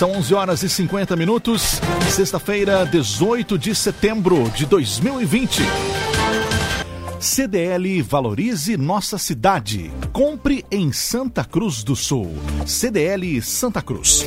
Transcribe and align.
São 0.00 0.12
11 0.12 0.34
horas 0.34 0.62
e 0.62 0.68
50 0.70 1.14
minutos, 1.14 1.78
sexta-feira, 2.08 2.86
18 2.86 3.58
de 3.58 3.74
setembro 3.74 4.48
de 4.56 4.64
2020. 4.64 5.60
CDL 7.20 8.00
Valorize 8.00 8.78
Nossa 8.78 9.18
Cidade. 9.18 9.92
Compre 10.10 10.64
em 10.70 10.90
Santa 10.90 11.44
Cruz 11.44 11.84
do 11.84 11.94
Sul. 11.94 12.34
CDL 12.64 13.42
Santa 13.42 13.82
Cruz. 13.82 14.26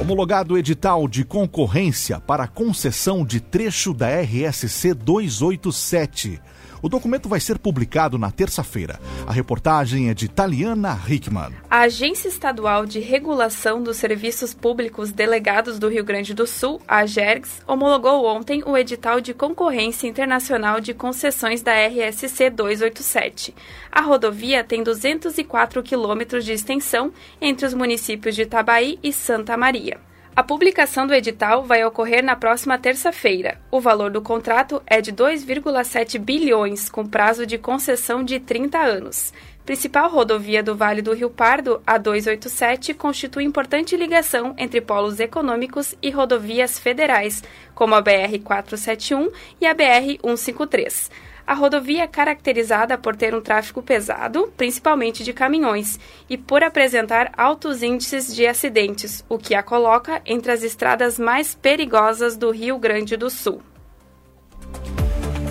Homologado 0.00 0.58
edital 0.58 1.06
de 1.06 1.24
concorrência 1.24 2.18
para 2.18 2.48
concessão 2.48 3.24
de 3.24 3.38
trecho 3.38 3.94
da 3.94 4.08
RSC 4.08 4.92
287. 4.94 6.40
O 6.82 6.88
documento 6.88 7.28
vai 7.28 7.40
ser 7.40 7.58
publicado 7.58 8.18
na 8.18 8.30
terça-feira. 8.30 8.98
A 9.26 9.32
reportagem 9.32 10.08
é 10.08 10.14
de 10.14 10.28
Taliana 10.28 10.98
Hickman. 11.08 11.52
A 11.70 11.80
Agência 11.80 12.28
Estadual 12.28 12.86
de 12.86 13.00
Regulação 13.00 13.82
dos 13.82 13.98
Serviços 13.98 14.54
Públicos 14.54 15.12
Delegados 15.12 15.78
do 15.78 15.88
Rio 15.88 16.04
Grande 16.04 16.32
do 16.32 16.46
Sul, 16.46 16.80
a 16.88 16.98
AGERGS, 16.98 17.62
homologou 17.66 18.24
ontem 18.24 18.62
o 18.64 18.76
edital 18.76 19.20
de 19.20 19.34
concorrência 19.34 20.08
internacional 20.08 20.80
de 20.80 20.94
concessões 20.94 21.60
da 21.60 21.72
RSC 21.72 22.50
287. 22.50 23.54
A 23.92 24.00
rodovia 24.00 24.64
tem 24.64 24.82
204 24.82 25.82
quilômetros 25.82 26.44
de 26.44 26.52
extensão 26.52 27.12
entre 27.40 27.66
os 27.66 27.74
municípios 27.74 28.34
de 28.34 28.42
Itabaí 28.42 28.98
e 29.02 29.12
Santa 29.12 29.56
Maria. 29.56 30.09
A 30.40 30.42
publicação 30.42 31.06
do 31.06 31.12
edital 31.12 31.64
vai 31.64 31.84
ocorrer 31.84 32.24
na 32.24 32.34
próxima 32.34 32.78
terça-feira. 32.78 33.60
O 33.70 33.78
valor 33.78 34.10
do 34.10 34.22
contrato 34.22 34.82
é 34.86 34.98
de 34.98 35.12
2,7 35.12 36.18
bilhões, 36.18 36.88
com 36.88 37.04
prazo 37.04 37.44
de 37.44 37.58
concessão 37.58 38.24
de 38.24 38.40
30 38.40 38.78
anos. 38.78 39.34
Principal 39.66 40.08
rodovia 40.08 40.62
do 40.62 40.74
Vale 40.74 41.02
do 41.02 41.12
Rio 41.12 41.28
Pardo, 41.28 41.82
a 41.86 41.98
287, 41.98 42.94
constitui 42.94 43.44
importante 43.44 43.94
ligação 43.98 44.54
entre 44.56 44.80
polos 44.80 45.20
econômicos 45.20 45.94
e 46.00 46.10
rodovias 46.10 46.78
federais, 46.78 47.44
como 47.74 47.94
a 47.94 48.00
BR 48.00 48.38
471 48.42 49.30
e 49.60 49.66
a 49.66 49.74
BR 49.74 50.16
153. 50.22 51.10
A 51.50 51.54
rodovia 51.54 52.04
é 52.04 52.06
caracterizada 52.06 52.96
por 52.96 53.16
ter 53.16 53.34
um 53.34 53.40
tráfego 53.40 53.82
pesado, 53.82 54.52
principalmente 54.56 55.24
de 55.24 55.32
caminhões, 55.32 55.98
e 56.28 56.38
por 56.38 56.62
apresentar 56.62 57.32
altos 57.36 57.82
índices 57.82 58.32
de 58.32 58.46
acidentes, 58.46 59.24
o 59.28 59.36
que 59.36 59.56
a 59.56 59.60
coloca 59.60 60.22
entre 60.24 60.52
as 60.52 60.62
estradas 60.62 61.18
mais 61.18 61.52
perigosas 61.52 62.36
do 62.36 62.52
Rio 62.52 62.78
Grande 62.78 63.16
do 63.16 63.28
Sul. 63.28 63.60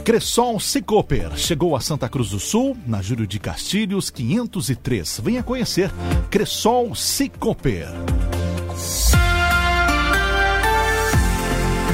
Cressol 0.05 0.57
Cicoper 0.61 1.35
chegou 1.35 1.75
a 1.75 1.81
Santa 1.81 2.07
Cruz 2.07 2.29
do 2.29 2.39
Sul, 2.39 2.77
na 2.87 3.01
Júlio 3.01 3.27
de 3.27 3.37
Castilhos 3.37 4.09
503. 4.09 5.19
Venha 5.21 5.43
conhecer 5.43 5.91
Cressol 6.31 6.95
Cicoper. 6.95 7.89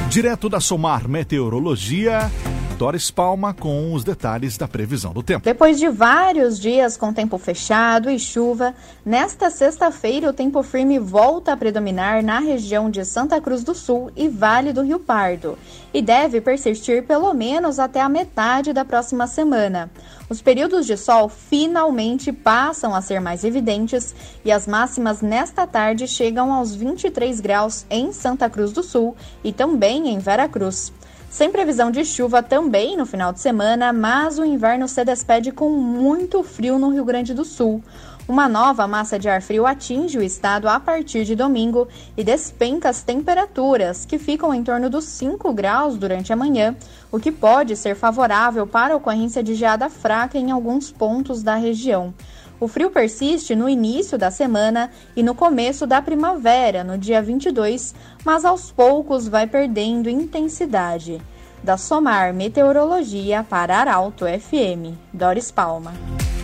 Direto 0.08 0.48
da 0.48 0.60
Somar 0.60 1.08
Meteorologia, 1.08 2.30
Doris 2.76 3.10
Palma 3.10 3.54
com 3.54 3.94
os 3.94 4.04
detalhes 4.04 4.58
da 4.58 4.68
previsão 4.68 5.14
do 5.14 5.22
tempo. 5.22 5.42
Depois 5.42 5.78
de 5.78 5.88
vários 5.88 6.60
dias 6.60 6.94
com 6.94 7.10
tempo 7.10 7.38
fechado 7.38 8.10
e 8.10 8.18
chuva, 8.18 8.74
nesta 9.04 9.48
sexta-feira 9.48 10.28
o 10.28 10.32
tempo 10.32 10.62
firme 10.62 10.98
volta 10.98 11.54
a 11.54 11.56
predominar 11.56 12.22
na 12.22 12.38
região 12.38 12.90
de 12.90 13.02
Santa 13.02 13.40
Cruz 13.40 13.64
do 13.64 13.74
Sul 13.74 14.10
e 14.14 14.28
Vale 14.28 14.74
do 14.74 14.82
Rio 14.82 14.98
Pardo 14.98 15.58
e 15.94 16.02
deve 16.02 16.38
persistir 16.42 17.04
pelo 17.04 17.32
menos 17.32 17.78
até 17.78 17.98
a 18.02 18.10
metade 18.10 18.74
da 18.74 18.84
próxima 18.84 19.26
semana. 19.26 19.90
Os 20.28 20.42
períodos 20.42 20.84
de 20.84 20.98
sol 20.98 21.30
finalmente 21.30 22.30
passam 22.30 22.94
a 22.94 23.00
ser 23.00 23.20
mais 23.20 23.42
evidentes 23.42 24.14
e 24.44 24.52
as 24.52 24.66
máximas 24.66 25.22
nesta 25.22 25.66
tarde 25.66 26.06
chegam 26.06 26.52
aos 26.52 26.74
23 26.74 27.40
graus 27.40 27.86
em 27.88 28.12
Santa 28.12 28.50
Cruz 28.50 28.70
do 28.70 28.82
Sul 28.82 29.16
e 29.42 29.50
também 29.50 30.10
em 30.10 30.18
Veracruz. 30.18 30.92
Sem 31.36 31.50
previsão 31.50 31.90
de 31.90 32.02
chuva 32.02 32.42
também 32.42 32.96
no 32.96 33.04
final 33.04 33.30
de 33.30 33.40
semana, 33.40 33.92
mas 33.92 34.38
o 34.38 34.44
inverno 34.46 34.88
se 34.88 35.04
despede 35.04 35.52
com 35.52 35.68
muito 35.68 36.42
frio 36.42 36.78
no 36.78 36.88
Rio 36.88 37.04
Grande 37.04 37.34
do 37.34 37.44
Sul. 37.44 37.84
Uma 38.26 38.48
nova 38.48 38.88
massa 38.88 39.18
de 39.18 39.28
ar 39.28 39.42
frio 39.42 39.66
atinge 39.66 40.16
o 40.16 40.22
estado 40.22 40.66
a 40.66 40.80
partir 40.80 41.26
de 41.26 41.36
domingo 41.36 41.88
e 42.16 42.24
despenca 42.24 42.88
as 42.88 43.02
temperaturas, 43.02 44.06
que 44.06 44.18
ficam 44.18 44.54
em 44.54 44.64
torno 44.64 44.88
dos 44.88 45.04
5 45.04 45.52
graus 45.52 45.98
durante 45.98 46.32
a 46.32 46.36
manhã, 46.36 46.74
o 47.12 47.20
que 47.20 47.30
pode 47.30 47.76
ser 47.76 47.94
favorável 47.94 48.66
para 48.66 48.94
a 48.94 48.96
ocorrência 48.96 49.42
de 49.42 49.54
geada 49.54 49.90
fraca 49.90 50.38
em 50.38 50.50
alguns 50.50 50.90
pontos 50.90 51.42
da 51.42 51.56
região. 51.56 52.14
O 52.58 52.66
frio 52.66 52.90
persiste 52.90 53.54
no 53.54 53.68
início 53.68 54.16
da 54.16 54.30
semana 54.30 54.90
e 55.14 55.22
no 55.22 55.34
começo 55.34 55.86
da 55.86 56.00
primavera, 56.00 56.82
no 56.82 56.96
dia 56.96 57.20
22, 57.20 57.94
mas 58.24 58.44
aos 58.44 58.72
poucos 58.72 59.28
vai 59.28 59.46
perdendo 59.46 60.08
intensidade. 60.08 61.20
Da 61.62 61.76
Somar 61.76 62.32
Meteorologia 62.32 63.44
para 63.48 63.78
Arauto 63.78 64.24
FM, 64.24 64.96
Doris 65.12 65.50
Palma. 65.50 65.92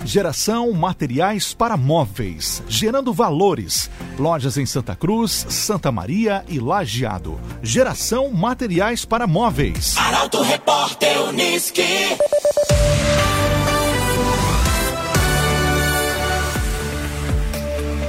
Geração 0.05 0.73
Materiais 0.73 1.55
para 1.55 1.77
Móveis, 1.77 2.63
gerando 2.69 3.13
valores. 3.13 3.89
Lojas 4.19 4.57
em 4.57 4.67
Santa 4.67 4.97
Cruz, 4.97 5.47
Santa 5.49 5.93
Maria 5.93 6.45
e 6.49 6.59
Lajeado. 6.59 7.41
Geração 7.63 8.31
Materiais 8.33 9.05
para 9.05 9.27
Móveis. 9.27 9.97
Arauto 9.97 10.43
Repórter 10.43 11.23
Uniski. 11.29 12.19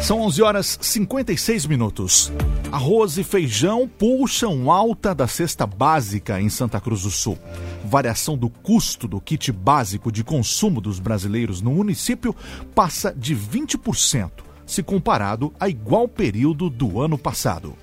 São 0.04 0.20
11 0.20 0.42
horas 0.42 0.78
56 0.82 1.66
minutos. 1.66 2.30
Arroz 2.70 3.18
e 3.18 3.24
feijão 3.24 3.88
puxam 3.88 4.70
alta 4.70 5.16
da 5.16 5.30
cesta 5.30 5.66
básica 5.66 6.42
em 6.42 6.50
Santa 6.50 6.82
Cruz 6.82 7.04
do 7.04 7.10
Sul. 7.10 7.40
Variação 7.86 8.38
do 8.38 8.50
custo 8.50 9.08
do 9.08 9.22
kit 9.22 9.50
básico 9.54 10.12
de 10.12 10.22
consumo 10.22 10.82
dos 10.82 11.00
brasileiros 11.00 11.62
no 11.62 11.72
município 11.72 12.36
passa 12.76 13.14
de 13.16 13.34
20%, 13.34 14.30
se 14.66 14.84
comparado 14.84 15.54
a 15.58 15.70
igual 15.70 16.06
período 16.06 16.70
do 16.70 17.00
ano 17.00 17.18
passado. 17.18 17.74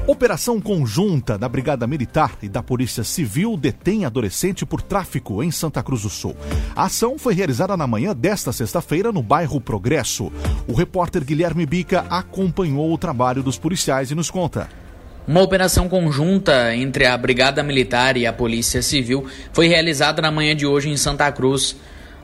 Operação 0.06 0.60
conjunta 0.60 1.38
da 1.38 1.48
Brigada 1.48 1.88
Militar 1.88 2.38
e 2.42 2.50
da 2.50 2.62
Polícia 2.62 3.02
Civil 3.02 3.56
detém 3.56 4.04
adolescente 4.04 4.66
por 4.66 4.82
tráfico 4.82 5.42
em 5.42 5.52
Santa 5.52 5.82
Cruz 5.82 6.02
do 6.02 6.10
Sul. 6.10 6.36
A 6.76 6.86
ação 6.86 7.18
foi 7.18 7.34
realizada 7.34 7.78
na 7.78 7.88
manhã 7.88 8.14
desta 8.14 8.52
sexta-feira 8.52 9.14
no 9.14 9.24
bairro 9.24 9.62
Progresso. 9.62 10.30
O 10.68 10.74
repórter 10.74 11.24
Guilherme 11.24 11.66
Bica 11.66 12.06
acompanhou 12.10 12.92
o 12.94 12.98
trabalho 12.98 13.42
dos 13.42 13.58
policiais 13.58 14.12
e 14.12 14.16
nos 14.16 14.30
conta. 14.30 14.81
Uma 15.28 15.42
operação 15.42 15.88
conjunta 15.88 16.76
entre 16.76 17.06
a 17.06 17.16
Brigada 17.16 17.62
Militar 17.62 18.18
e 18.18 18.26
a 18.26 18.34
Polícia 18.34 18.82
Civil 18.82 19.28
foi 19.54 19.68
realizada 19.68 20.20
na 20.20 20.32
manhã 20.32 20.56
de 20.56 20.66
hoje 20.66 20.90
em 20.90 20.98
Santa 20.98 21.32
Cruz. 21.32 21.76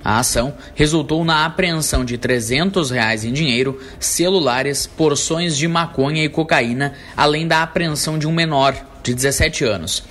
A 0.04 0.18
ação 0.18 0.56
resultou 0.74 1.24
na 1.24 1.46
apreensão 1.46 2.04
de 2.04 2.18
300 2.18 2.90
reais 2.90 3.24
em 3.24 3.32
dinheiro, 3.32 3.80
celulares, 4.00 4.88
porções 4.88 5.56
de 5.56 5.68
maconha 5.68 6.24
e 6.24 6.30
cocaína, 6.30 6.94
além 7.16 7.48
da 7.48 7.62
apreensão 7.62 8.18
de 8.18 8.28
um 8.28 8.32
menor 8.32 8.76
de 9.04 9.14
17 9.14 9.64
anos. 9.64 10.04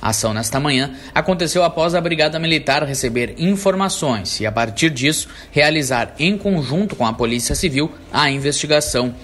A 0.00 0.08
ação 0.08 0.32
nesta 0.32 0.58
manhã 0.58 0.92
aconteceu 1.14 1.62
após 1.62 1.94
a 1.94 2.00
Brigada 2.00 2.38
Militar 2.38 2.84
receber 2.84 3.34
informações 3.36 4.40
e, 4.40 4.46
a 4.46 4.52
partir 4.52 4.88
disso, 4.88 5.28
realizar 5.52 6.14
em 6.18 6.38
conjunto 6.38 6.96
com 6.96 7.06
a 7.06 7.12
Polícia 7.12 7.54
Civil 7.54 7.92
a 8.10 8.30
investigação. 8.30 9.14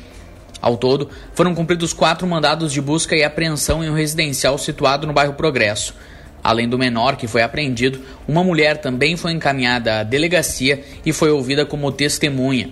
Ao 0.61 0.77
todo, 0.77 1.09
foram 1.35 1.55
cumpridos 1.55 1.93
quatro 1.93 2.27
mandados 2.27 2.73
de 2.73 2.81
busca 2.81 3.15
e 3.15 3.23
apreensão 3.23 3.85
em 3.85 3.91
um 3.91 3.95
residencial 3.95 4.57
situado 4.59 5.07
no 5.07 5.13
bairro 5.13 5.35
Progresso. 5.35 5.95
Além 6.43 6.69
do 6.69 6.79
menor 6.79 7.17
que 7.17 7.27
foi 7.27 7.43
apreendido, 7.43 8.01
uma 8.27 8.45
mulher 8.45 8.79
também 8.79 9.17
foi 9.17 9.33
encaminhada 9.33 10.01
à 10.01 10.03
delegacia 10.03 10.83
e 11.05 11.13
foi 11.13 11.31
ouvida 11.31 11.67
como 11.67 11.91
testemunha. 11.91 12.71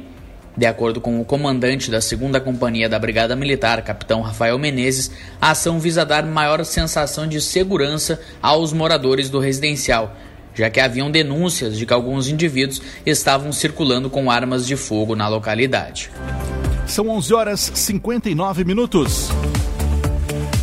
De 0.56 0.66
acordo 0.66 1.00
com 1.00 1.20
o 1.20 1.25
comandante 1.25 1.90
da 1.90 1.98
2 1.98 2.40
Companhia 2.44 2.88
da 2.88 2.96
Brigada 2.96 3.34
Militar, 3.34 3.82
capitão 3.82 4.20
Rafael 4.20 4.56
Menezes, 4.56 5.10
a 5.40 5.50
ação 5.50 5.80
visa 5.80 6.06
dar 6.06 6.25
maior 6.25 6.64
sensação 6.64 7.26
de 7.26 7.40
segurança 7.40 8.20
aos 8.40 8.72
moradores 8.72 9.28
do 9.28 9.40
residencial, 9.40 10.16
já 10.54 10.70
que 10.70 10.78
haviam 10.78 11.10
denúncias 11.10 11.76
de 11.76 11.84
que 11.84 11.92
alguns 11.92 12.28
indivíduos 12.28 12.80
estavam 13.04 13.50
circulando 13.50 14.08
com 14.08 14.30
armas 14.30 14.64
de 14.64 14.76
fogo 14.76 15.16
na 15.16 15.26
localidade. 15.26 16.12
São 16.86 17.08
11 17.08 17.34
horas 17.34 17.60
59 17.75 18.64
minutos. 18.64 19.31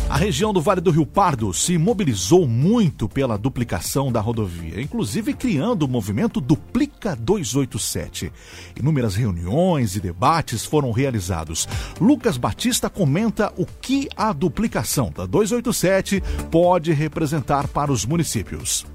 A 0.08 0.16
região 0.16 0.52
do 0.52 0.60
Vale 0.60 0.80
do 0.80 0.90
Rio 0.90 1.06
Pardo 1.06 1.54
se 1.54 1.78
mobilizou 1.78 2.46
muito 2.46 3.08
pela 3.08 3.38
duplicação 3.38 4.12
da 4.12 4.20
rodovia, 4.20 4.80
inclusive 4.80 5.32
criando 5.32 5.84
o 5.84 5.88
movimento 5.88 6.40
Duplica 6.40 7.16
287. 7.16 8.30
Inúmeras 8.78 9.14
reuniões 9.14 9.96
e 9.96 10.00
debates 10.00 10.64
foram 10.64 10.92
realizados. 10.92 11.66
Lucas 12.00 12.36
Batista 12.36 12.90
comenta 12.90 13.52
o 13.56 13.66
que 13.66 14.08
a 14.14 14.32
duplicação 14.32 15.10
da 15.10 15.26
287 15.26 16.22
pode 16.50 16.92
representar 16.92 17.66
para 17.66 17.90
os 17.90 18.04
municípios. 18.04 18.86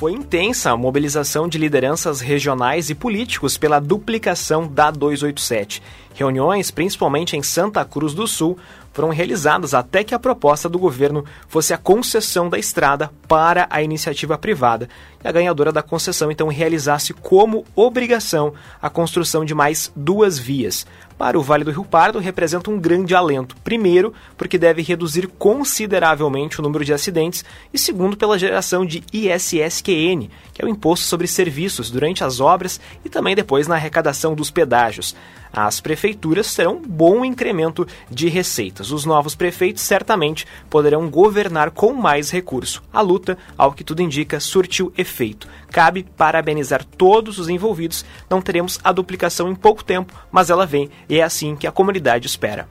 Foi 0.00 0.12
intensa 0.12 0.70
a 0.70 0.76
mobilização 0.78 1.46
de 1.46 1.58
lideranças 1.58 2.22
regionais 2.22 2.88
e 2.88 2.94
políticos 2.94 3.58
pela 3.58 3.78
duplicação 3.78 4.66
da 4.66 4.90
287. 4.90 5.82
Reuniões, 6.14 6.70
principalmente 6.70 7.36
em 7.36 7.42
Santa 7.42 7.84
Cruz 7.84 8.14
do 8.14 8.26
Sul, 8.26 8.56
foram 8.92 9.10
realizadas 9.10 9.74
até 9.74 10.02
que 10.02 10.14
a 10.14 10.18
proposta 10.18 10.68
do 10.68 10.78
governo 10.78 11.24
fosse 11.48 11.72
a 11.72 11.78
concessão 11.78 12.48
da 12.48 12.58
estrada 12.58 13.10
para 13.28 13.66
a 13.70 13.82
iniciativa 13.82 14.36
privada 14.36 14.88
e 15.22 15.28
a 15.28 15.32
ganhadora 15.32 15.72
da 15.72 15.82
concessão 15.82 16.30
então 16.30 16.48
realizasse 16.48 17.12
como 17.12 17.64
obrigação 17.74 18.52
a 18.80 18.90
construção 18.90 19.44
de 19.44 19.54
mais 19.54 19.92
duas 19.94 20.38
vias. 20.38 20.86
Para 21.16 21.38
o 21.38 21.42
Vale 21.42 21.64
do 21.64 21.70
Rio 21.70 21.84
Pardo, 21.84 22.18
representa 22.18 22.70
um 22.70 22.78
grande 22.78 23.14
alento. 23.14 23.54
Primeiro, 23.62 24.14
porque 24.38 24.56
deve 24.56 24.80
reduzir 24.80 25.26
consideravelmente 25.26 26.58
o 26.58 26.62
número 26.62 26.82
de 26.82 26.94
acidentes, 26.94 27.44
e 27.74 27.78
segundo, 27.78 28.16
pela 28.16 28.38
geração 28.38 28.86
de 28.86 29.04
ISSQN, 29.12 30.30
que 30.54 30.62
é 30.62 30.64
o 30.64 30.68
Imposto 30.68 31.04
sobre 31.04 31.26
Serviços, 31.26 31.90
durante 31.90 32.24
as 32.24 32.40
obras 32.40 32.80
e 33.04 33.10
também 33.10 33.36
depois 33.36 33.68
na 33.68 33.74
arrecadação 33.74 34.34
dos 34.34 34.50
pedágios 34.50 35.14
as 35.52 35.80
prefeituras 35.80 36.54
terão 36.54 36.76
um 36.76 36.82
bom 36.82 37.24
incremento 37.24 37.86
de 38.10 38.28
receitas. 38.28 38.90
Os 38.90 39.04
novos 39.04 39.34
prefeitos 39.34 39.82
certamente 39.82 40.46
poderão 40.68 41.08
governar 41.08 41.70
com 41.70 41.92
mais 41.92 42.30
recurso. 42.30 42.82
A 42.92 43.00
luta, 43.00 43.36
ao 43.56 43.72
que 43.72 43.84
tudo 43.84 44.02
indica, 44.02 44.40
surtiu 44.40 44.92
efeito. 44.96 45.48
Cabe 45.70 46.06
parabenizar 46.16 46.84
todos 46.84 47.38
os 47.38 47.48
envolvidos. 47.48 48.04
Não 48.28 48.40
teremos 48.40 48.78
a 48.82 48.92
duplicação 48.92 49.50
em 49.50 49.54
pouco 49.54 49.84
tempo, 49.84 50.14
mas 50.30 50.50
ela 50.50 50.66
vem 50.66 50.90
e 51.08 51.18
é 51.18 51.22
assim 51.22 51.56
que 51.56 51.66
a 51.66 51.72
comunidade 51.72 52.26
espera. 52.26 52.68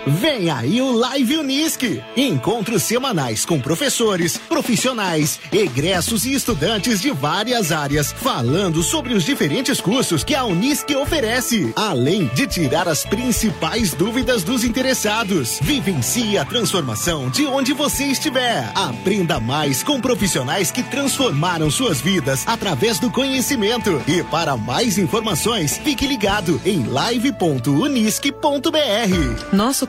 Vem 0.07 0.49
aí 0.49 0.81
o 0.81 0.91
Live 0.91 1.37
Unisque. 1.37 2.03
Encontros 2.15 2.83
semanais 2.83 3.43
com 3.43 3.59
professores, 3.59 4.37
profissionais, 4.37 5.37
egressos 5.51 6.25
e 6.25 6.33
estudantes 6.33 7.01
de 7.01 7.11
várias 7.11 7.73
áreas, 7.73 8.13
falando 8.13 8.81
sobre 8.83 9.13
os 9.13 9.25
diferentes 9.25 9.81
cursos 9.81 10.23
que 10.23 10.33
a 10.33 10.45
Unisque 10.45 10.95
oferece, 10.95 11.73
além 11.75 12.27
de 12.27 12.47
tirar 12.47 12.87
as 12.87 13.05
principais 13.05 13.93
dúvidas 13.93 14.43
dos 14.43 14.63
interessados. 14.63 15.59
Vivencie 15.61 16.37
a 16.37 16.45
transformação 16.45 17.29
de 17.29 17.45
onde 17.45 17.73
você 17.73 18.05
estiver. 18.05 18.71
Aprenda 18.75 19.41
mais 19.41 19.83
com 19.83 19.99
profissionais 19.99 20.71
que 20.71 20.83
transformaram 20.83 21.69
suas 21.69 21.99
vidas 21.99 22.47
através 22.47 22.97
do 22.97 23.11
conhecimento. 23.11 24.01
E 24.07 24.23
para 24.23 24.55
mais 24.55 24.97
informações, 24.97 25.77
fique 25.77 26.07
ligado 26.07 26.61
em 26.63 26.87
live.unisque.br. 26.87 29.51
Nosso 29.51 29.85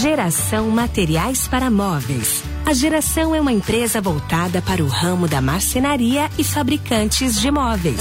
Geração 0.00 0.70
Materiais 0.70 1.46
para 1.46 1.70
Móveis. 1.70 2.42
A 2.64 2.72
Geração 2.72 3.34
é 3.34 3.40
uma 3.40 3.52
empresa 3.52 4.00
voltada 4.00 4.62
para 4.62 4.82
o 4.82 4.86
ramo 4.86 5.28
da 5.28 5.42
marcenaria 5.42 6.30
e 6.38 6.42
fabricantes 6.42 7.38
de 7.38 7.50
móveis. 7.50 8.00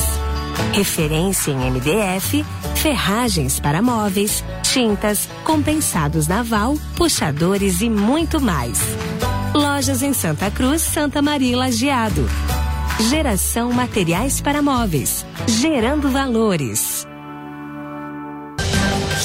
Referência 0.72 1.52
em 1.52 1.58
MDF, 1.70 2.46
ferragens 2.76 3.60
para 3.60 3.82
móveis, 3.82 4.46
tintas, 4.64 5.28
compensados 5.44 6.26
naval, 6.26 6.78
puxadores 6.96 7.82
e 7.82 7.90
muito 7.90 8.40
mais. 8.40 8.80
Lojas 9.54 10.02
em 10.02 10.14
Santa 10.14 10.50
Cruz, 10.50 10.82
Santa 10.82 11.22
Maria 11.22 11.52
e 11.52 11.56
Lajeado. 11.56 12.26
Geração 13.10 13.74
Materiais 13.74 14.40
para 14.40 14.62
Móveis. 14.62 15.26
Gerando 15.48 16.10
valores. 16.10 17.09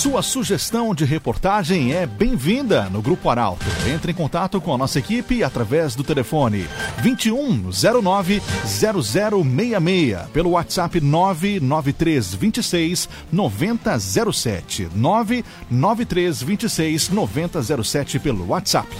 Sua 0.04 0.20
sugestão 0.20 0.94
de 0.94 1.06
reportagem 1.06 1.94
é 1.94 2.04
bem-vinda 2.04 2.90
no 2.90 3.00
Grupo 3.00 3.30
Arauto. 3.30 3.64
Entre 3.90 4.12
em 4.12 4.14
contato 4.14 4.60
com 4.60 4.74
a 4.74 4.76
nossa 4.76 4.98
equipe 4.98 5.42
através 5.42 5.94
do 5.94 6.04
telefone 6.04 6.66
2109 7.02 8.42
0066 8.66 10.28
pelo 10.30 10.50
WhatsApp 10.50 11.00
99326 11.00 13.08
9007 13.32 14.90
99326 14.94 17.08
9007 17.08 18.18
pelo 18.18 18.48
WhatsApp. 18.48 18.94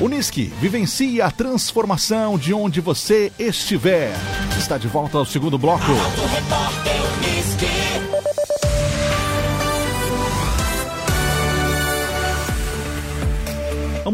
Unisque, 0.00 0.52
vivencie 0.60 1.20
a 1.20 1.32
transformação 1.32 2.38
de 2.38 2.54
onde 2.54 2.80
você 2.80 3.32
estiver. 3.40 4.12
Está 4.56 4.78
de 4.78 4.86
volta 4.86 5.18
ao 5.18 5.24
segundo 5.24 5.58
bloco. 5.58 5.90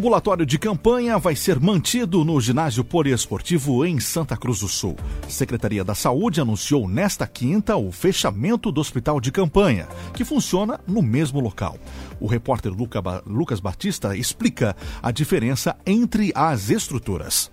Ambulatório 0.00 0.46
de 0.46 0.58
campanha 0.58 1.18
vai 1.18 1.36
ser 1.36 1.60
mantido 1.60 2.24
no 2.24 2.40
ginásio 2.40 2.82
poliesportivo 2.82 3.84
em 3.84 4.00
Santa 4.00 4.34
Cruz 4.34 4.60
do 4.60 4.66
Sul. 4.66 4.96
Secretaria 5.28 5.84
da 5.84 5.94
Saúde 5.94 6.40
anunciou 6.40 6.88
nesta 6.88 7.26
quinta 7.26 7.76
o 7.76 7.92
fechamento 7.92 8.72
do 8.72 8.80
hospital 8.80 9.20
de 9.20 9.30
campanha, 9.30 9.86
que 10.14 10.24
funciona 10.24 10.80
no 10.86 11.02
mesmo 11.02 11.38
local. 11.38 11.76
O 12.18 12.26
repórter 12.26 12.72
Lucas 13.26 13.60
Batista 13.60 14.16
explica 14.16 14.74
a 15.02 15.10
diferença 15.10 15.76
entre 15.84 16.32
as 16.34 16.70
estruturas. 16.70 17.50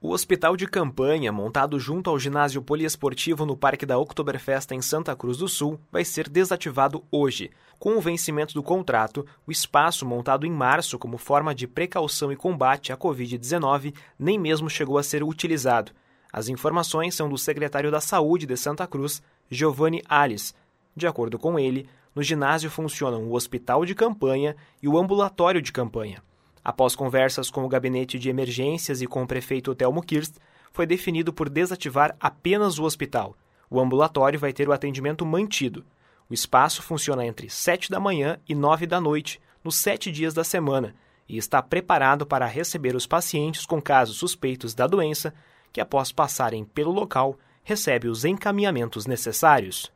O 0.00 0.12
hospital 0.12 0.56
de 0.56 0.64
campanha, 0.68 1.32
montado 1.32 1.76
junto 1.80 2.08
ao 2.08 2.20
ginásio 2.20 2.62
poliesportivo 2.62 3.44
no 3.44 3.56
Parque 3.56 3.84
da 3.84 3.98
Oktoberfest 3.98 4.70
em 4.70 4.80
Santa 4.80 5.16
Cruz 5.16 5.38
do 5.38 5.48
Sul, 5.48 5.80
vai 5.90 6.04
ser 6.04 6.28
desativado 6.28 7.02
hoje. 7.10 7.50
Com 7.80 7.96
o 7.96 8.00
vencimento 8.00 8.54
do 8.54 8.62
contrato, 8.62 9.26
o 9.44 9.50
espaço 9.50 10.06
montado 10.06 10.46
em 10.46 10.52
março 10.52 11.00
como 11.00 11.18
forma 11.18 11.52
de 11.52 11.66
precaução 11.66 12.30
e 12.30 12.36
combate 12.36 12.92
à 12.92 12.96
Covid-19 12.96 13.92
nem 14.16 14.38
mesmo 14.38 14.70
chegou 14.70 14.98
a 14.98 15.02
ser 15.02 15.24
utilizado. 15.24 15.90
As 16.32 16.48
informações 16.48 17.16
são 17.16 17.28
do 17.28 17.36
secretário 17.36 17.90
da 17.90 18.00
Saúde 18.00 18.46
de 18.46 18.56
Santa 18.56 18.86
Cruz, 18.86 19.20
Giovanni 19.50 20.00
Alice. 20.08 20.54
De 20.94 21.08
acordo 21.08 21.40
com 21.40 21.58
ele, 21.58 21.88
no 22.14 22.22
ginásio 22.22 22.70
funcionam 22.70 23.24
o 23.24 23.34
hospital 23.34 23.84
de 23.84 23.96
campanha 23.96 24.54
e 24.80 24.86
o 24.86 24.96
ambulatório 24.96 25.60
de 25.60 25.72
campanha. 25.72 26.22
Após 26.68 26.94
conversas 26.94 27.50
com 27.50 27.64
o 27.64 27.68
gabinete 27.68 28.18
de 28.18 28.28
emergências 28.28 29.00
e 29.00 29.06
com 29.06 29.22
o 29.22 29.26
prefeito 29.26 29.74
Telmo 29.74 30.02
Kirst, 30.02 30.34
foi 30.70 30.84
definido 30.84 31.32
por 31.32 31.48
desativar 31.48 32.14
apenas 32.20 32.78
o 32.78 32.84
hospital. 32.84 33.34
O 33.70 33.80
ambulatório 33.80 34.38
vai 34.38 34.52
ter 34.52 34.68
o 34.68 34.72
atendimento 34.74 35.24
mantido. 35.24 35.82
O 36.28 36.34
espaço 36.34 36.82
funciona 36.82 37.24
entre 37.24 37.48
7 37.48 37.90
da 37.90 37.98
manhã 37.98 38.38
e 38.46 38.54
9 38.54 38.84
da 38.84 39.00
noite, 39.00 39.40
nos 39.64 39.76
sete 39.76 40.12
dias 40.12 40.34
da 40.34 40.44
semana, 40.44 40.94
e 41.26 41.38
está 41.38 41.62
preparado 41.62 42.26
para 42.26 42.44
receber 42.44 42.94
os 42.94 43.06
pacientes 43.06 43.64
com 43.64 43.80
casos 43.80 44.18
suspeitos 44.18 44.74
da 44.74 44.86
doença, 44.86 45.32
que 45.72 45.80
após 45.80 46.12
passarem 46.12 46.66
pelo 46.66 46.92
local, 46.92 47.38
recebe 47.64 48.08
os 48.08 48.26
encaminhamentos 48.26 49.06
necessários. 49.06 49.90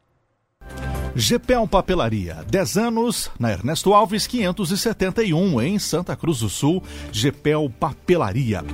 Gepel 1.14 1.68
Papelaria, 1.68 2.38
10 2.48 2.78
anos, 2.78 3.30
na 3.38 3.52
Ernesto 3.52 3.92
Alves 3.92 4.26
571, 4.26 5.60
em 5.60 5.78
Santa 5.78 6.16
Cruz 6.16 6.38
do 6.38 6.48
Sul, 6.48 6.82
Gepel 7.12 7.70
Papelaria. 7.78 8.64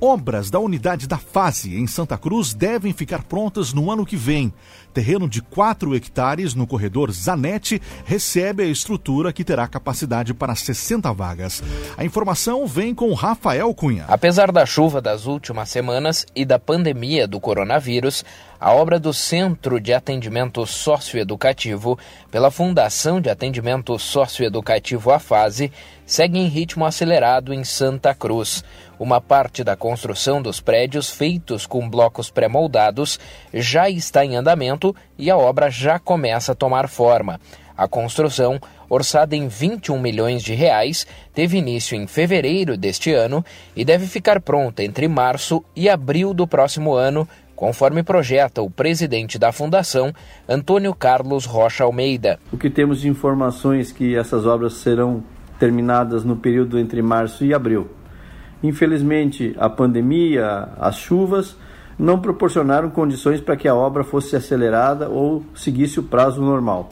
Obras 0.00 0.50
da 0.50 0.58
unidade 0.58 1.06
da 1.06 1.16
Fase 1.16 1.76
em 1.76 1.86
Santa 1.86 2.18
Cruz 2.18 2.52
devem 2.52 2.92
ficar 2.92 3.22
prontas 3.22 3.72
no 3.72 3.90
ano 3.90 4.04
que 4.04 4.16
vem. 4.16 4.52
Terreno 4.92 5.28
de 5.28 5.40
4 5.40 5.94
hectares 5.94 6.54
no 6.54 6.66
corredor 6.66 7.10
Zanete 7.12 7.80
recebe 8.04 8.64
a 8.64 8.66
estrutura 8.66 9.32
que 9.32 9.44
terá 9.44 9.66
capacidade 9.68 10.34
para 10.34 10.54
60 10.54 11.12
vagas. 11.12 11.62
A 11.96 12.04
informação 12.04 12.66
vem 12.66 12.94
com 12.94 13.12
Rafael 13.14 13.72
Cunha. 13.74 14.04
Apesar 14.08 14.50
da 14.52 14.66
chuva 14.66 15.00
das 15.00 15.24
últimas 15.24 15.70
semanas 15.70 16.26
e 16.34 16.44
da 16.44 16.58
pandemia 16.58 17.26
do 17.26 17.40
coronavírus, 17.40 18.24
a 18.58 18.72
obra 18.72 18.98
do 18.98 19.12
Centro 19.12 19.80
de 19.80 19.92
Atendimento 19.92 20.66
Socioeducativo, 20.66 21.98
pela 22.30 22.50
Fundação 22.50 23.20
de 23.20 23.28
Atendimento 23.28 23.98
Socioeducativo 23.98 25.10
A 25.10 25.18
Fase, 25.18 25.70
segue 26.06 26.38
em 26.38 26.46
ritmo 26.46 26.84
acelerado 26.86 27.52
em 27.52 27.64
Santa 27.64 28.14
Cruz. 28.14 28.64
Uma 28.98 29.20
parte 29.20 29.62
da 29.62 29.76
construção 29.76 30.40
dos 30.40 30.60
prédios 30.60 31.10
feitos 31.10 31.66
com 31.66 31.88
blocos 31.88 32.30
pré-moldados 32.30 33.20
já 33.52 33.90
está 33.90 34.24
em 34.24 34.36
andamento 34.36 34.96
e 35.18 35.30
a 35.30 35.36
obra 35.36 35.70
já 35.70 35.98
começa 35.98 36.52
a 36.52 36.54
tomar 36.56 36.88
forma. 36.88 37.38
A 37.76 37.86
construção, 37.86 38.58
orçada 38.88 39.36
em 39.36 39.48
21 39.48 40.00
milhões 40.00 40.42
de 40.42 40.54
reais, 40.54 41.06
teve 41.34 41.58
início 41.58 41.94
em 41.94 42.06
fevereiro 42.06 42.74
deste 42.74 43.12
ano 43.12 43.44
e 43.74 43.84
deve 43.84 44.06
ficar 44.06 44.40
pronta 44.40 44.82
entre 44.82 45.06
março 45.06 45.62
e 45.74 45.86
abril 45.86 46.32
do 46.32 46.46
próximo 46.46 46.94
ano, 46.94 47.28
conforme 47.56 48.02
projeta 48.02 48.62
o 48.62 48.70
presidente 48.70 49.38
da 49.38 49.50
fundação, 49.50 50.12
Antônio 50.48 50.94
Carlos 50.94 51.46
Rocha 51.46 51.82
Almeida. 51.82 52.38
O 52.52 52.58
que 52.58 52.70
temos 52.70 53.00
de 53.00 53.08
informações 53.08 53.90
que 53.90 54.14
essas 54.14 54.46
obras 54.46 54.74
serão 54.74 55.24
terminadas 55.58 56.22
no 56.22 56.36
período 56.36 56.78
entre 56.78 57.00
março 57.00 57.44
e 57.44 57.54
abril. 57.54 57.88
Infelizmente, 58.62 59.56
a 59.58 59.68
pandemia, 59.68 60.68
as 60.78 60.96
chuvas, 60.96 61.56
não 61.98 62.20
proporcionaram 62.20 62.90
condições 62.90 63.40
para 63.40 63.56
que 63.56 63.66
a 63.66 63.74
obra 63.74 64.04
fosse 64.04 64.36
acelerada 64.36 65.08
ou 65.08 65.42
seguisse 65.54 65.98
o 65.98 66.02
prazo 66.02 66.42
normal. 66.42 66.90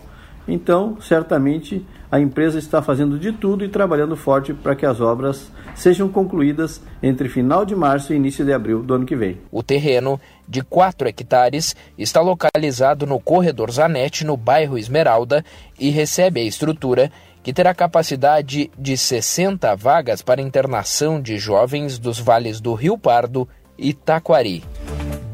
Então, 0.49 0.97
certamente, 1.01 1.87
a 2.15 2.21
empresa 2.21 2.61
está 2.61 2.81
fazendo 2.81 3.19
de 3.19 3.33
tudo 3.33 3.65
e 3.65 3.69
trabalhando 3.69 4.17
forte 4.17 4.55
para 4.55 4.77
que 4.77 4.87
as 4.87 5.01
obras 5.01 5.51
sejam 5.75 6.09
concluídas 6.09 6.81
entre 7.03 7.29
final 7.29 7.67
de 7.67 7.75
março 7.75 8.13
e 8.13 8.17
início 8.17 8.45
de 8.45 8.53
abril 8.53 8.85
do 8.85 8.95
ano 8.95 9.05
que 9.05 9.17
vem. 9.17 9.41
O 9.51 9.65
terreno, 9.65 10.21
de 10.47 10.63
4 10.63 11.09
hectares, 11.09 11.75
está 11.99 12.21
localizado 12.21 13.05
no 13.05 13.19
corredor 13.19 13.69
Zanete, 13.73 14.25
no 14.25 14.37
bairro 14.37 14.79
Esmeralda, 14.79 15.45
e 15.77 15.91
recebe 15.91 16.41
a 16.41 16.45
estrutura 16.45 17.11
que 17.43 17.53
terá 17.53 17.75
capacidade 17.75 18.71
de 18.79 18.97
60 18.97 19.75
vagas 19.75 20.23
para 20.23 20.41
internação 20.41 21.21
de 21.21 21.37
jovens 21.37 21.99
dos 21.99 22.21
vales 22.21 22.61
do 22.61 22.75
Rio 22.75 22.97
Pardo 22.97 23.49
e 23.77 23.93
Taquari. 23.93 24.63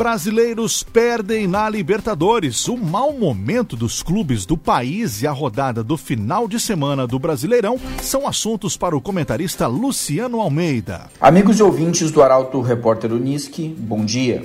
Brasileiros 0.00 0.82
perdem 0.82 1.46
na 1.46 1.68
Libertadores. 1.68 2.66
O 2.68 2.76
mau 2.78 3.12
momento 3.12 3.76
dos 3.76 4.02
clubes 4.02 4.46
do 4.46 4.56
país 4.56 5.20
e 5.20 5.26
a 5.26 5.30
rodada 5.30 5.84
do 5.84 5.94
final 5.98 6.48
de 6.48 6.58
semana 6.58 7.06
do 7.06 7.18
Brasileirão 7.18 7.78
são 8.00 8.26
assuntos 8.26 8.78
para 8.78 8.96
o 8.96 9.00
comentarista 9.02 9.66
Luciano 9.66 10.40
Almeida. 10.40 11.10
Amigos 11.20 11.58
e 11.58 11.62
ouvintes 11.62 12.10
do 12.10 12.22
Arauto 12.22 12.62
Repórter 12.62 13.12
Uniski, 13.12 13.68
bom 13.78 14.02
dia. 14.02 14.42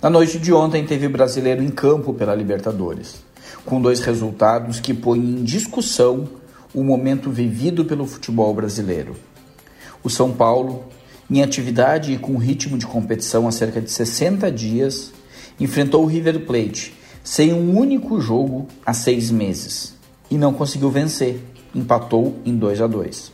Na 0.00 0.08
noite 0.08 0.38
de 0.38 0.54
ontem 0.54 0.86
teve 0.86 1.06
brasileiro 1.06 1.62
em 1.62 1.68
campo 1.68 2.14
pela 2.14 2.34
Libertadores, 2.34 3.22
com 3.66 3.78
dois 3.78 4.00
resultados 4.00 4.80
que 4.80 4.94
põem 4.94 5.20
em 5.20 5.44
discussão 5.44 6.26
o 6.72 6.82
momento 6.82 7.30
vivido 7.30 7.84
pelo 7.84 8.06
futebol 8.06 8.54
brasileiro. 8.54 9.16
O 10.02 10.08
São 10.08 10.32
Paulo 10.32 10.86
em 11.32 11.42
atividade 11.42 12.12
e 12.12 12.18
com 12.18 12.36
ritmo 12.36 12.76
de 12.76 12.86
competição 12.86 13.48
há 13.48 13.52
cerca 13.52 13.80
de 13.80 13.90
60 13.90 14.52
dias, 14.52 15.14
enfrentou 15.58 16.02
o 16.02 16.06
River 16.06 16.44
Plate 16.44 16.92
sem 17.24 17.54
um 17.54 17.78
único 17.78 18.20
jogo 18.20 18.66
há 18.84 18.92
seis 18.92 19.30
meses 19.30 19.94
e 20.30 20.36
não 20.36 20.52
conseguiu 20.52 20.90
vencer, 20.90 21.40
empatou 21.74 22.36
em 22.44 22.54
2 22.54 22.82
a 22.82 22.86
2. 22.86 23.32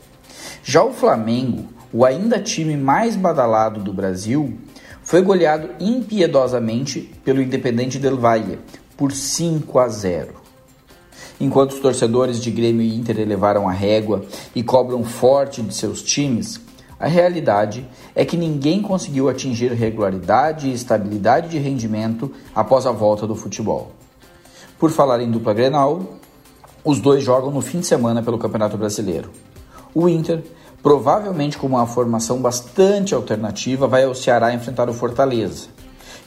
Já 0.62 0.85
o 0.85 0.93
Flamengo, 0.93 1.64
o 1.93 2.05
ainda 2.05 2.38
time 2.38 2.76
mais 2.76 3.17
badalado 3.17 3.83
do 3.83 3.93
Brasil, 3.93 4.57
foi 5.02 5.21
goleado 5.21 5.71
impiedosamente 5.81 7.11
pelo 7.25 7.43
Independente 7.43 7.99
del 7.99 8.17
Valle 8.17 8.61
por 8.97 9.11
5 9.11 9.76
a 9.76 9.88
0. 9.88 10.35
Enquanto 11.40 11.73
os 11.73 11.81
torcedores 11.81 12.40
de 12.40 12.52
Grêmio 12.52 12.83
e 12.83 12.95
Inter 12.95 13.19
elevaram 13.19 13.69
a 13.69 13.73
régua 13.73 14.25
e 14.55 14.62
cobram 14.62 15.02
forte 15.02 15.62
de 15.62 15.75
seus 15.75 16.00
times, 16.00 16.61
a 16.99 17.07
realidade 17.07 17.87
é 18.14 18.25
que 18.25 18.37
ninguém 18.37 18.83
conseguiu 18.83 19.28
atingir 19.28 19.73
regularidade 19.73 20.69
e 20.69 20.73
estabilidade 20.73 21.49
de 21.49 21.59
rendimento 21.59 22.33
após 22.55 22.87
a 22.87 22.93
volta 22.93 23.26
do 23.26 23.37
futebol. 23.37 23.93
Por 24.78 24.90
falar 24.90 25.21
em 25.21 25.31
dupla 25.31 25.55
Grenal, 25.55 26.02
os 26.85 27.00
dois 27.00 27.23
jogam 27.23 27.50
no 27.50 27.61
fim 27.61 27.81
de 27.81 27.87
semana 27.87 28.23
pelo 28.23 28.38
Campeonato 28.38 28.76
Brasileiro. 28.76 29.31
O 29.95 30.09
Inter, 30.09 30.43
provavelmente 30.83 31.57
com 31.57 31.67
uma 31.67 31.87
formação 31.87 32.40
bastante 32.40 33.14
alternativa, 33.14 33.87
vai 33.87 34.05
ao 34.05 34.14
Ceará 34.14 34.52
enfrentar 34.52 34.88
o 34.88 34.95
Fortaleza. 34.95 35.69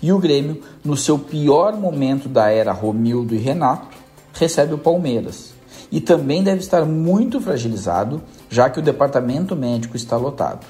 E 0.02 0.12
o 0.12 0.20
Grêmio, 0.20 0.62
no 0.84 0.96
seu 0.96 1.20
pior 1.20 1.76
momento 1.76 2.30
da 2.30 2.50
era 2.50 2.72
Romildo 2.72 3.36
e 3.36 3.38
Renato, 3.38 3.88
recebe 4.34 4.74
o 4.74 4.78
Palmeiras 4.78 5.54
e 5.92 6.00
também 6.00 6.42
deve 6.42 6.62
estar 6.62 6.86
muito 6.86 7.42
fragilizado, 7.42 8.22
já 8.52 8.70
que 8.70 8.80
o 8.80 8.82
departamento 8.82 9.56
médico 9.56 9.96
está 9.96 10.18
lotado. 10.18 10.68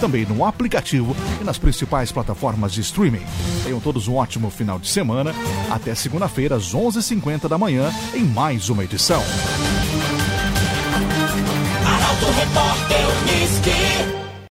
também 0.00 0.24
no 0.24 0.42
aplicativo 0.42 1.14
e 1.42 1.44
nas 1.44 1.58
principais 1.58 2.10
plataformas 2.10 2.72
de 2.72 2.80
streaming. 2.80 3.26
Tenham 3.62 3.78
todos 3.78 4.08
um 4.08 4.14
ótimo 4.14 4.48
final 4.48 4.78
de 4.78 4.88
semana. 4.88 5.34
Até 5.70 5.94
segunda-feira, 5.94 6.56
às 6.56 6.74
11h50 6.74 7.48
da 7.48 7.58
manhã, 7.58 7.92
em 8.14 8.24
mais 8.24 8.70
uma 8.70 8.82
edição. 8.82 9.22
Arauto 11.84 12.26
Repórter. 12.32 12.90